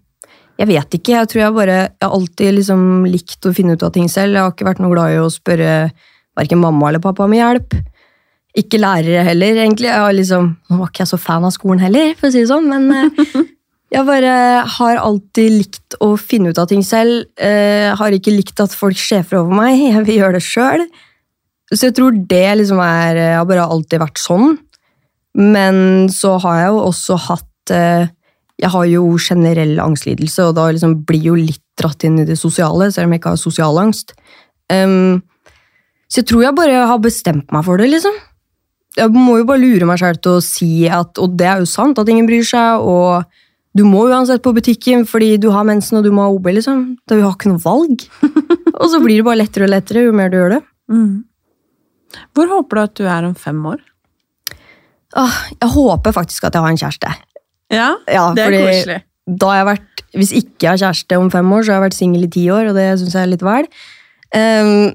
[0.60, 1.14] Jeg vet ikke.
[1.16, 4.36] Jeg tror jeg bare Jeg har alltid liksom likt å finne ut av ting selv.
[4.36, 5.72] Jeg har ikke vært noe glad i å spørre
[6.38, 7.76] verken mamma eller pappa om hjelp.
[8.58, 9.88] Ikke lærere heller, egentlig.
[9.88, 12.42] Jeg har liksom, Nå var ikke jeg så fan av skolen heller, for å si
[12.42, 12.90] det sånn, men
[13.92, 14.34] jeg bare
[14.78, 17.26] har alltid likt å finne ut av ting selv.
[17.36, 19.76] Eh, har ikke likt at folk sjefer over meg.
[19.92, 20.86] Jeg vil gjøre det sjøl.
[21.72, 24.58] Så jeg tror det liksom er Jeg har bare alltid vært sånn.
[25.38, 28.10] Men så har jeg jo også hatt eh,
[28.60, 32.36] Jeg har jo generell angstlidelse, og da liksom blir jo litt dratt inn i det
[32.36, 34.12] sosiale, selv om jeg ikke har sosial angst.
[34.68, 35.22] Um,
[36.12, 38.14] så jeg tror jeg bare har bestemt meg for det, liksom.
[39.00, 41.68] Jeg må jo bare lure meg sjøl til å si at Og det er jo
[41.70, 43.24] sant, at ingen bryr seg, og
[43.76, 46.82] du må uansett på butikken fordi du har mensen og du må ha OB, liksom.
[47.08, 48.04] Da vi har ikke noe valg.
[48.80, 50.62] og så blir det bare lettere og lettere jo mer du gjør det.
[50.92, 51.14] Mm.
[52.36, 53.80] Hvor håper du at du er om fem år?
[55.16, 57.14] Åh, jeg håper faktisk at jeg har en kjæreste.
[57.72, 59.00] Ja, Ja, det er koselig.
[59.22, 61.86] Da har jeg vært, hvis ikke jeg har kjæreste om fem år, så har jeg
[61.86, 63.68] vært singel i ti år, og det syns jeg er litt vel.
[64.32, 64.92] Um,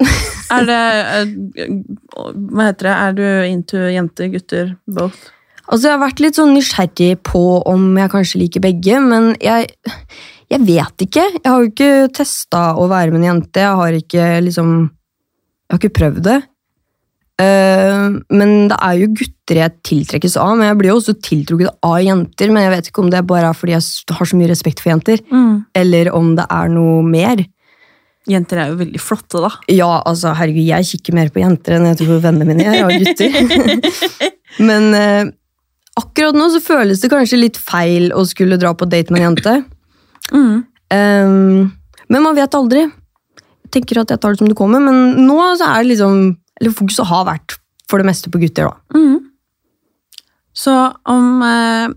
[0.50, 0.78] Er det
[1.14, 1.74] eh,
[2.18, 2.94] Hva heter det?
[2.94, 5.30] Er du into jenter, gutter, both?
[5.68, 9.70] Altså, jeg har vært litt sånn nysgjerrig på om jeg kanskje liker begge, men jeg,
[10.52, 11.26] jeg vet ikke.
[11.40, 13.64] Jeg har jo ikke testa å være med en jente.
[13.64, 14.78] Jeg har ikke liksom
[15.68, 16.38] Jeg har ikke prøvd det.
[17.38, 21.84] Uh, men det er jo gutter jeg tiltrekkes av, men jeg blir jo også tiltrukket
[21.86, 22.54] av jenter.
[22.54, 24.94] Men jeg vet ikke om det bare er fordi jeg har så mye respekt for
[24.94, 25.22] jenter,
[25.78, 27.44] eller om det er noe mer.
[28.28, 29.52] Jenter er jo veldig flotte, da.
[29.72, 33.06] Ja, altså, herregud, jeg kikker mer på jenter enn jeg tror vennene mine gjør, og
[33.06, 33.38] gutter.
[34.68, 35.30] Men eh,
[36.00, 39.30] akkurat nå så føles det kanskje litt feil å skulle dra på date med en
[39.32, 39.56] jente.
[40.32, 41.70] Um,
[42.08, 42.86] men man vet aldri.
[43.68, 46.20] Jeg tenker at jeg tar det som det kommer, men nå så er det liksom
[46.62, 47.58] Eller fokuset har vært
[47.92, 49.00] for det meste på gutter, da.
[50.58, 50.74] Så
[51.06, 51.92] om eh,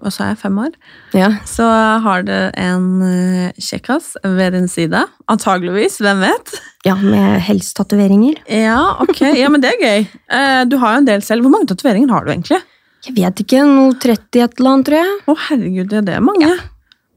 [0.00, 0.38] Hva sa jeg?
[0.40, 0.72] Fem år?
[1.16, 1.28] Ja.
[1.48, 1.64] Så
[2.04, 5.04] har du en eh, kjekkas ved din side.
[5.32, 6.00] Antageligvis.
[6.02, 6.56] Hvem vet?
[6.86, 8.36] ja med helst tatoveringer.
[8.52, 9.20] Ja, ok.
[9.34, 10.04] Ja, men det er gøy.
[10.30, 11.46] Eh, Du har jo en del selv.
[11.46, 12.60] Hvor mange tatoveringer har du egentlig?
[13.06, 15.12] Jeg vet ikke, noe 30 et eller annet, tror jeg.
[15.30, 16.48] Å, herregud, ja, det er mange.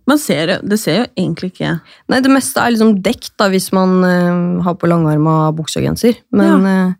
[0.10, 1.75] Man ser, det ser jo egentlig ikke
[2.10, 5.86] Nei, det meste er liksom dekt da, hvis man uh, har på langarma bukse og
[5.86, 6.17] genser.
[6.34, 6.95] Men eh,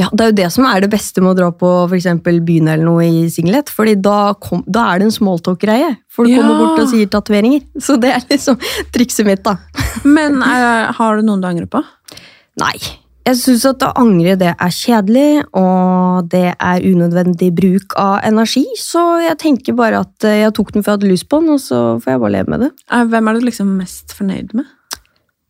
[0.00, 2.40] ja, det er jo det som er det beste med å dra på for eksempel
[2.44, 3.68] byen eller noe i singlet.
[3.72, 5.92] fordi da, kom, da er det en smalltalk-greie.
[6.12, 6.40] Folk Ja.
[6.40, 7.64] kommer bort og sier tatoveringer.
[7.80, 8.56] Så det er liksom
[8.96, 9.56] trikset mitt, da.
[10.04, 11.84] Men uh, har du noen du angrer på?
[12.60, 12.76] Nei.
[13.26, 18.62] Jeg syns at å angre det er kjedelig, og det er unødvendig bruk av energi.
[18.78, 21.56] Så jeg tenker bare at eh, jeg tok den for jeg hadde lyst på den,
[21.56, 22.70] og så får jeg bare leve med det.
[23.10, 24.70] Hvem er du liksom mest fornøyd med?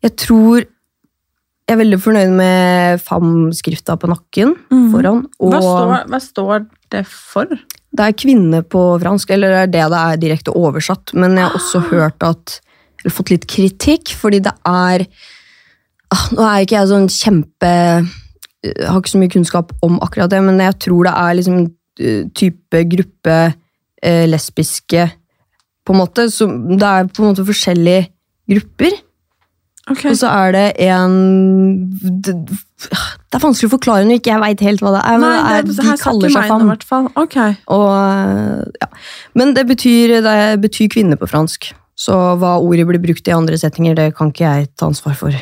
[0.05, 0.65] Jeg tror
[1.67, 4.53] jeg er veldig fornøyd med FAM-skrifta på nakken
[4.93, 5.25] foran.
[5.43, 7.51] Og Hva står, hva står det for?
[7.97, 11.13] det er kvinne på fransk, eller det er det det er direkte oversatt.
[11.17, 12.61] Men jeg har også hørt at
[12.97, 15.25] Eller fått litt kritikk, fordi det er ah,
[16.37, 17.71] Nå er ikke jeg sånn kjempe
[18.63, 21.57] Jeg har ikke så mye kunnskap om akkurat det, men jeg tror det er liksom
[21.99, 25.09] eh, type gruppe eh, lesbiske
[25.87, 26.27] på en måte.
[26.33, 28.07] Så det er på en måte forskjellige
[28.51, 28.97] grupper.
[29.87, 30.11] Okay.
[30.11, 31.13] Og så er det en
[31.95, 32.33] Det
[33.27, 35.17] det er vanskelig å forklare når ikke jeg veit helt hva det er.
[35.19, 36.67] Nei, det er, det, de her sa kaller seg fam.
[36.69, 36.85] hvert
[37.75, 38.87] Og, ja.
[39.35, 41.71] Men det betyr, det betyr kvinne på fransk.
[41.97, 45.35] Så hva ordet blir brukt i andre settinger, det kan ikke jeg ta ansvar for,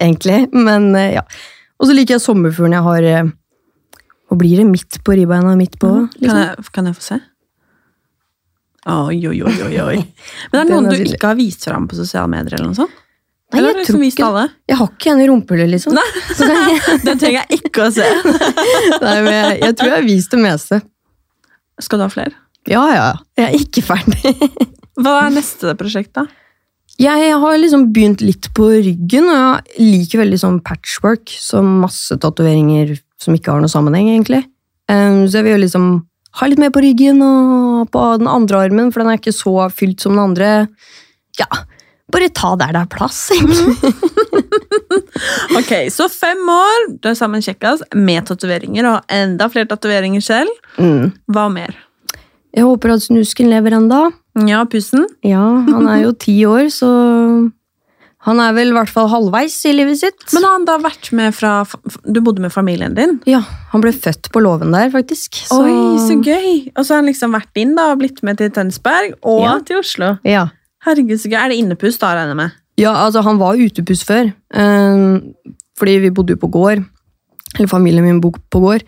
[0.00, 0.48] egentlig.
[0.54, 1.24] Men eh, ja.
[1.80, 3.30] Og så liker jeg sommerfuglen jeg har eh,
[4.30, 4.66] Hva blir det?
[4.70, 5.90] Midt på ribbeina midt på?
[5.90, 6.42] Kan Liksom.
[6.42, 7.20] jeg, kan jeg få se?
[8.84, 9.96] Oi, oi, oi, oi, oi.
[10.52, 12.58] Men det er noen er du ikke har vist fram på sosiale medier?
[12.58, 13.00] eller noe sånt?
[13.54, 14.00] Nei, jeg liksom?
[14.66, 15.94] Jeg har ikke en i rumpehullet, liksom.
[15.94, 16.04] Nei,
[17.06, 18.06] Den trenger jeg ikke å se.
[19.04, 20.80] nei, men jeg, jeg tror jeg har vist det meste.
[21.84, 22.34] Skal du ha flere?
[22.70, 23.06] Ja, ja.
[23.38, 24.32] Jeg er ikke ferdig.
[24.98, 26.26] Hva er neste prosjekt, da?
[27.00, 31.26] Jeg har liksom begynt litt på ryggen, og jeg liker veldig sånn patchwork.
[31.26, 34.44] Så masse tatoveringer som ikke har noe sammenheng, egentlig.
[34.90, 35.88] Um, så jeg vil jo liksom
[36.38, 39.68] ha litt mer på ryggen og på den andre armen, for den er ikke så
[39.74, 40.50] fylt som den andre.
[41.40, 41.48] Ja,
[42.14, 43.94] bare ta der det er plass, egentlig.
[45.58, 50.50] Ok, Så fem år, du er sammen kjekkas med tatoveringer, og enda flere tatoveringer selv.
[50.76, 51.12] Mm.
[51.30, 51.74] Hva mer?
[52.54, 54.04] Jeg håper at snusken lever enda.
[54.46, 55.06] Ja, pussen.
[55.26, 56.88] Ja, han er jo ti år, så
[58.24, 60.22] han er vel i hvert fall halvveis i livet sitt.
[60.32, 61.64] Men har han da vært med fra
[62.06, 63.18] Du bodde med familien din?
[63.28, 65.34] ja, han ble født på låven der, faktisk.
[65.50, 66.70] Så, Oi, så gøy!
[66.76, 69.58] Og så har han liksom vært inn da, og blitt med til Tønsberg og Ja.
[69.66, 70.14] til Oslo.
[70.24, 70.46] Ja.
[70.86, 71.38] Herregud, så gøy.
[71.42, 72.50] Er det innepuss da, regner jeg med?
[72.80, 74.32] Ja, altså han var utepuss før.
[74.54, 75.20] eh,
[75.78, 76.84] fordi vi bodde jo på gård.
[77.58, 78.82] Eller familien min bodde på gård.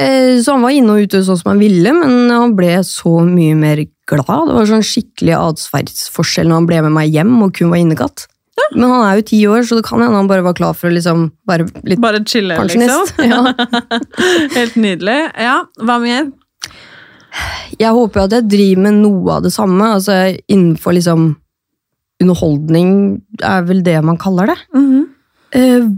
[0.00, 3.20] Eh, så han var inne og ute sånn som han ville, men han ble så
[3.26, 4.48] mye mer glad.
[4.50, 8.26] Det var sånn skikkelig atferdsforskjell når han ble med meg hjem og kun var innekatt.
[8.74, 10.86] Men han er jo ti år, så det kan hende han bare var klar for
[10.90, 13.14] å liksom være litt Bare chille, pensjonist.
[13.18, 13.24] liksom?
[13.30, 14.00] Ja.
[14.54, 15.16] Helt nydelig.
[15.42, 16.28] Ja, hva mer?
[17.80, 19.88] Jeg håper at jeg driver med noe av det samme.
[19.96, 20.14] altså
[20.46, 21.32] Innenfor liksom
[22.22, 22.92] underholdning
[23.42, 24.58] er vel det man kaller det.
[25.58, 25.88] Eh,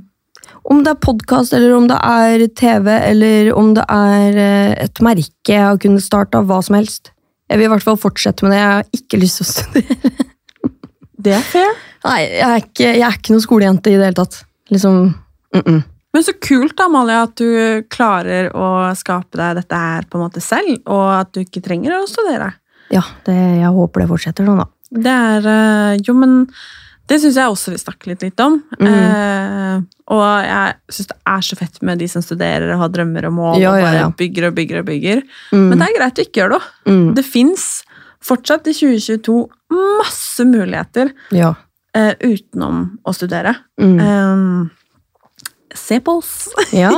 [0.73, 5.03] om det er podkast, eller om det er TV, eller om det er eh, et
[5.05, 7.13] merke jeg har kunnet starte av, hva som helst.
[7.47, 8.63] Jeg vil i hvert fall fortsette med det.
[8.63, 10.15] Jeg har ikke lyst til å studere.
[11.27, 11.71] Det er fair.
[12.05, 14.37] Nei, jeg er ikke, jeg er ikke noen skolejente i det hele tatt.
[14.71, 14.99] Liksom,
[15.57, 15.81] mm -mm.
[16.13, 20.25] Men så kult, da, Amalie, at du klarer å skape deg dette her på en
[20.25, 22.53] måte selv, og at du ikke trenger å studere.
[22.89, 24.67] Ja, det, jeg håper det fortsetter sånn, da.
[24.91, 26.47] Det er eh, Jo, men
[27.07, 28.57] det syns jeg også vi snakker litt, litt om.
[28.81, 28.87] Mm.
[28.89, 29.83] Eh,
[30.15, 33.37] og jeg syns det er så fett med de som studerer og har drømmer og
[33.37, 34.09] mål Ja, og bare ja.
[34.19, 35.23] bygger og bygger og bygger.
[35.53, 35.69] Mm.
[35.71, 36.73] Men det er greit å ikke gjøre det.
[36.93, 37.07] Mm.
[37.19, 37.67] Det fins
[38.27, 39.37] fortsatt i 2022
[40.01, 41.55] masse muligheter Ja.
[41.95, 43.55] eh, utenom å studere.
[43.81, 44.71] Mm.
[45.77, 46.49] Se på oss!
[46.73, 46.91] ja.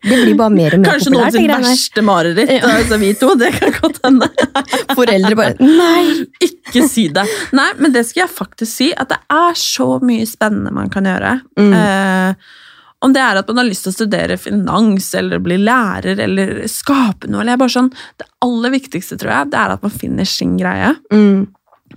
[0.00, 1.32] Det blir bare mer og mer Kanskje populært.
[1.36, 2.50] sin noens verste mareritt.
[2.56, 2.70] Ja.
[2.78, 4.28] Altså, vi to, det kan godt hende.
[4.98, 6.24] Foreldre bare Nei!
[6.46, 7.26] Ikke si det.
[7.56, 11.04] Nei, men det skal jeg faktisk si, at det er så mye spennende man kan
[11.10, 11.34] gjøre.
[11.60, 11.74] Mm.
[11.76, 12.56] Eh,
[13.04, 16.50] om det er at man har lyst til å studere finans, eller bli lærer, eller
[16.68, 17.40] skape noe.
[17.44, 20.56] eller er bare sånn, Det aller viktigste tror jeg, det er at man finner sin
[20.60, 21.46] greie, Mm.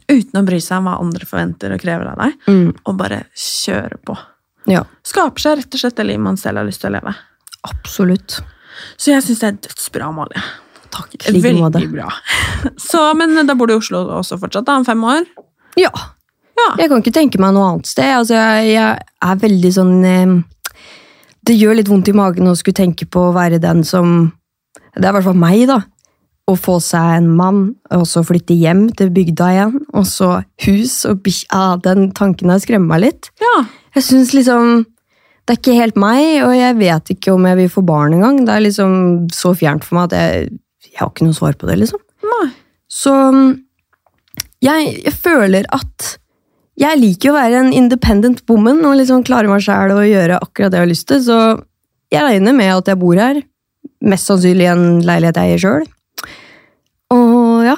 [0.09, 2.75] uten å bry seg om hva andre forventer og krever av deg, Mm.
[2.85, 4.17] og bare kjøre på.
[4.69, 7.13] Ja, Skaper seg rett og slett det livet man selv har lyst til å leve.
[7.67, 8.37] absolutt.
[8.97, 10.41] Så jeg syns det er dødsbra, Amalie.
[10.93, 11.13] Takk.
[11.27, 11.81] Veldig måte.
[11.89, 12.09] Bra.
[12.89, 15.25] Så, men da bor du i Oslo også fortsatt, da, om fem år?
[15.79, 15.91] Ja.
[16.53, 16.67] Ja.
[16.79, 18.11] Jeg kan ikke tenke meg noe annet sted.
[18.13, 20.33] Altså, jeg, jeg er veldig sånn eh,
[21.49, 24.31] Det gjør litt vondt i magen å skulle tenke på å være den som
[24.93, 25.79] Det er i hvert fall meg, da.
[26.45, 27.61] Å få seg en mann,
[27.95, 30.29] og så flytte hjem til bygda igjen, og så
[30.65, 31.47] hus og bikkje.
[31.53, 33.29] Ja, den tanken har skremmer meg litt.
[33.41, 33.53] Ja.
[33.93, 34.83] Jeg syns liksom
[35.43, 38.37] Det er ikke helt meg, og jeg vet ikke om jeg vil få barn engang.
[38.47, 38.93] Det er liksom
[39.35, 40.53] så fjernt for meg at jeg,
[40.87, 41.99] jeg har ikke noe svar på det, liksom.
[42.23, 42.45] Nei.
[42.87, 43.11] Så
[44.63, 46.13] jeg, jeg føler at
[46.79, 50.71] jeg liker å være en independent woman og liksom klare meg sjæl og gjøre akkurat
[50.71, 51.39] det jeg har lyst til, så
[52.13, 53.43] jeg regner med at jeg bor her.
[53.99, 55.89] Mest sannsynlig i en leilighet jeg eier sjøl.
[57.13, 57.75] Og ja,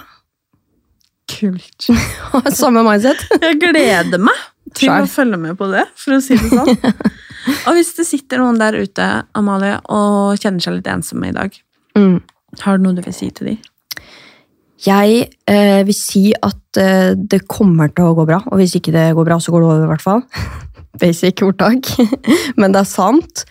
[1.25, 1.87] Kult.
[2.61, 3.25] samme mindset.
[3.41, 4.37] Jeg gleder meg
[4.75, 5.05] til Skjær.
[5.05, 6.75] å følge med på det, for å si det sånn.
[7.69, 9.05] Og hvis det sitter noen der ute,
[9.37, 11.55] Amalie, og kjenner seg litt ensomme i dag,
[11.95, 12.17] Mm.
[12.59, 13.59] har du noe du vil si til dem?
[14.85, 18.91] Jeg eh, vil si at eh, det kommer til å gå bra, og hvis ikke
[18.91, 20.25] det går bra, så går det over i hvert fall.
[21.01, 21.87] Basic ordtak,
[22.59, 23.45] men det er sant.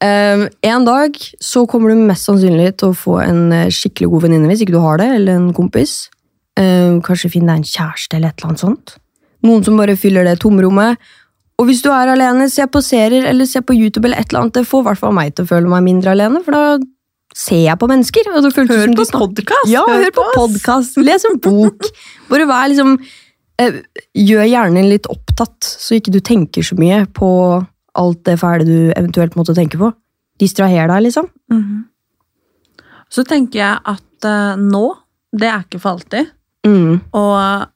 [0.00, 4.24] Eh, en dag så kommer du mest sannsynlig til å få en eh, skikkelig god
[4.28, 6.06] venninne hvis ikke du har det, eller en kompis.
[6.58, 8.96] Eh, kanskje finne deg en kjæreste eller et eller annet sånt.
[9.46, 10.98] Noen som bare fyller det tomrommet.
[11.58, 14.44] Og hvis du er alene, se på serier eller se på YouTube eller et eller
[14.44, 14.60] annet.
[14.60, 16.78] Det får i hvert fall meg til å føle meg mindre alene, for da
[17.38, 18.30] ser jeg på mennesker.
[18.32, 19.70] Og det føles Hør på podkast!
[19.70, 21.88] ja, hør på podkast, les en bok.
[22.30, 22.94] Bare vær liksom
[23.62, 23.80] eh,
[24.18, 27.30] Gjør hjernen litt opptatt, så ikke du tenker så mye på
[27.98, 29.90] alt det fæle du eventuelt måtte tenke på.
[30.38, 31.30] Distraher deg, liksom.
[31.50, 31.86] Mhm.
[33.08, 34.84] Så tenker jeg at uh, nå,
[35.32, 36.28] det er ikke for alltid.
[36.68, 36.98] Mm.
[37.16, 37.68] Og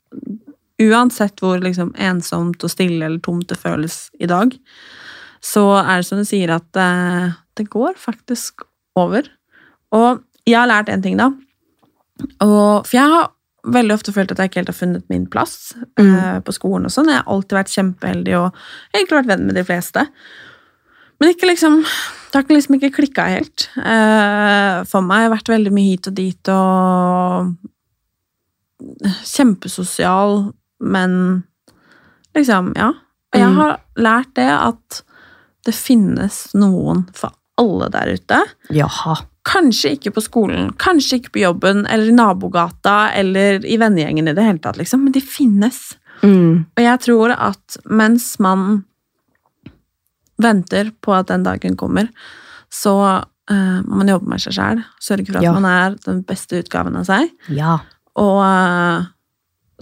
[0.83, 4.55] uansett hvor liksom ensomt og stille eller tomt det føles i dag,
[5.43, 8.65] så er det som du sier at eh, det går faktisk
[8.99, 9.27] over.
[9.93, 11.31] Og jeg har lært en ting, da.
[12.45, 13.31] Og, for jeg har
[13.73, 16.87] veldig ofte følt at jeg ikke helt har funnet min plass eh, på skolen.
[16.89, 17.11] og sånn.
[17.11, 18.65] Jeg har alltid vært kjempeheldig og
[18.95, 20.07] egentlig vært venn med de fleste.
[21.23, 25.23] Men ikke liksom, det har liksom ikke klikka helt eh, for meg.
[25.23, 27.53] Jeg har vært veldig mye hit og dit og
[29.31, 30.33] kjempesosial,
[30.83, 31.45] men
[32.37, 32.91] liksom, ja.
[33.33, 33.57] Og jeg Mm.
[33.57, 35.03] har lært det at
[35.65, 38.41] det finnes noen for alle der ute.
[38.71, 39.15] Jaha.
[39.45, 44.35] Kanskje ikke på skolen, kanskje ikke på jobben, eller i nabogata, eller i vennegjengen i
[44.35, 45.95] det hele tatt, liksom, men de finnes.
[46.23, 46.67] Mm.
[46.77, 48.85] Og jeg tror at mens man
[50.43, 52.09] venter på at den dagen kommer,
[52.73, 52.95] så
[53.51, 54.85] uh, må man jobbe med seg sjæl.
[55.03, 55.53] Sørge for at Ja.
[55.53, 57.31] man er den beste utgaven av seg.
[57.49, 57.79] Ja.
[58.17, 59.05] Og eh,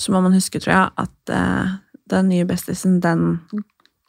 [0.00, 1.74] så må man huske, tror jeg, at eh,
[2.10, 3.26] den nye bestisen, den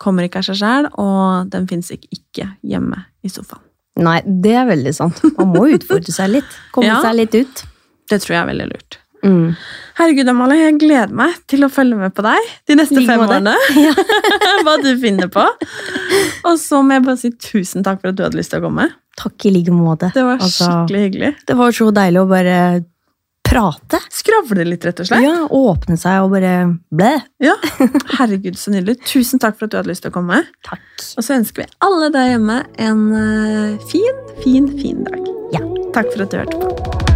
[0.01, 3.61] kommer ikke av seg sjæl, og den fins ikke, ikke hjemme i sofaen.
[4.01, 5.19] Nei, det er veldig sant.
[5.37, 6.57] Man må utfordre seg litt.
[6.73, 7.01] Komme Ja.
[7.03, 7.65] seg litt ut.
[8.09, 8.97] Det tror jeg er veldig lurt.
[9.21, 9.51] Mm.
[9.99, 13.21] Herregud, Amalie, jeg gleder meg til å følge med på deg de neste Like fem
[13.27, 13.53] årene.
[14.65, 15.43] Hva du finner på.
[16.49, 18.65] Og så må jeg bare si tusen takk for at du hadde lyst til å
[18.65, 18.87] komme.
[19.21, 20.09] Takk i like måte.
[20.15, 21.31] Det var Altså, skikkelig hyggelig.
[21.51, 22.55] det var så deilig å bare
[23.51, 23.99] prate.
[24.13, 25.25] Skravle litt, rett og slett.
[25.25, 26.53] Ja, Åpne seg og bare
[26.93, 27.11] blæ.
[27.43, 27.57] Ja,
[28.17, 29.01] Herregud, så nydelig.
[29.07, 30.43] Tusen takk for at du hadde lyst til å komme.
[30.67, 30.87] Takk.
[31.17, 35.31] Og så ønsker vi alle der hjemme en eh, fin, fin, fin dag.
[35.55, 35.65] Ja.
[35.91, 37.10] Takk for at du hørte på.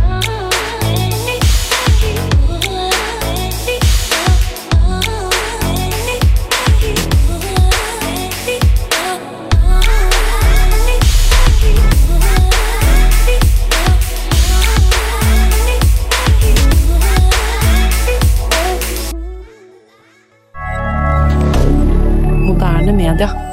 [22.95, 23.44] Media.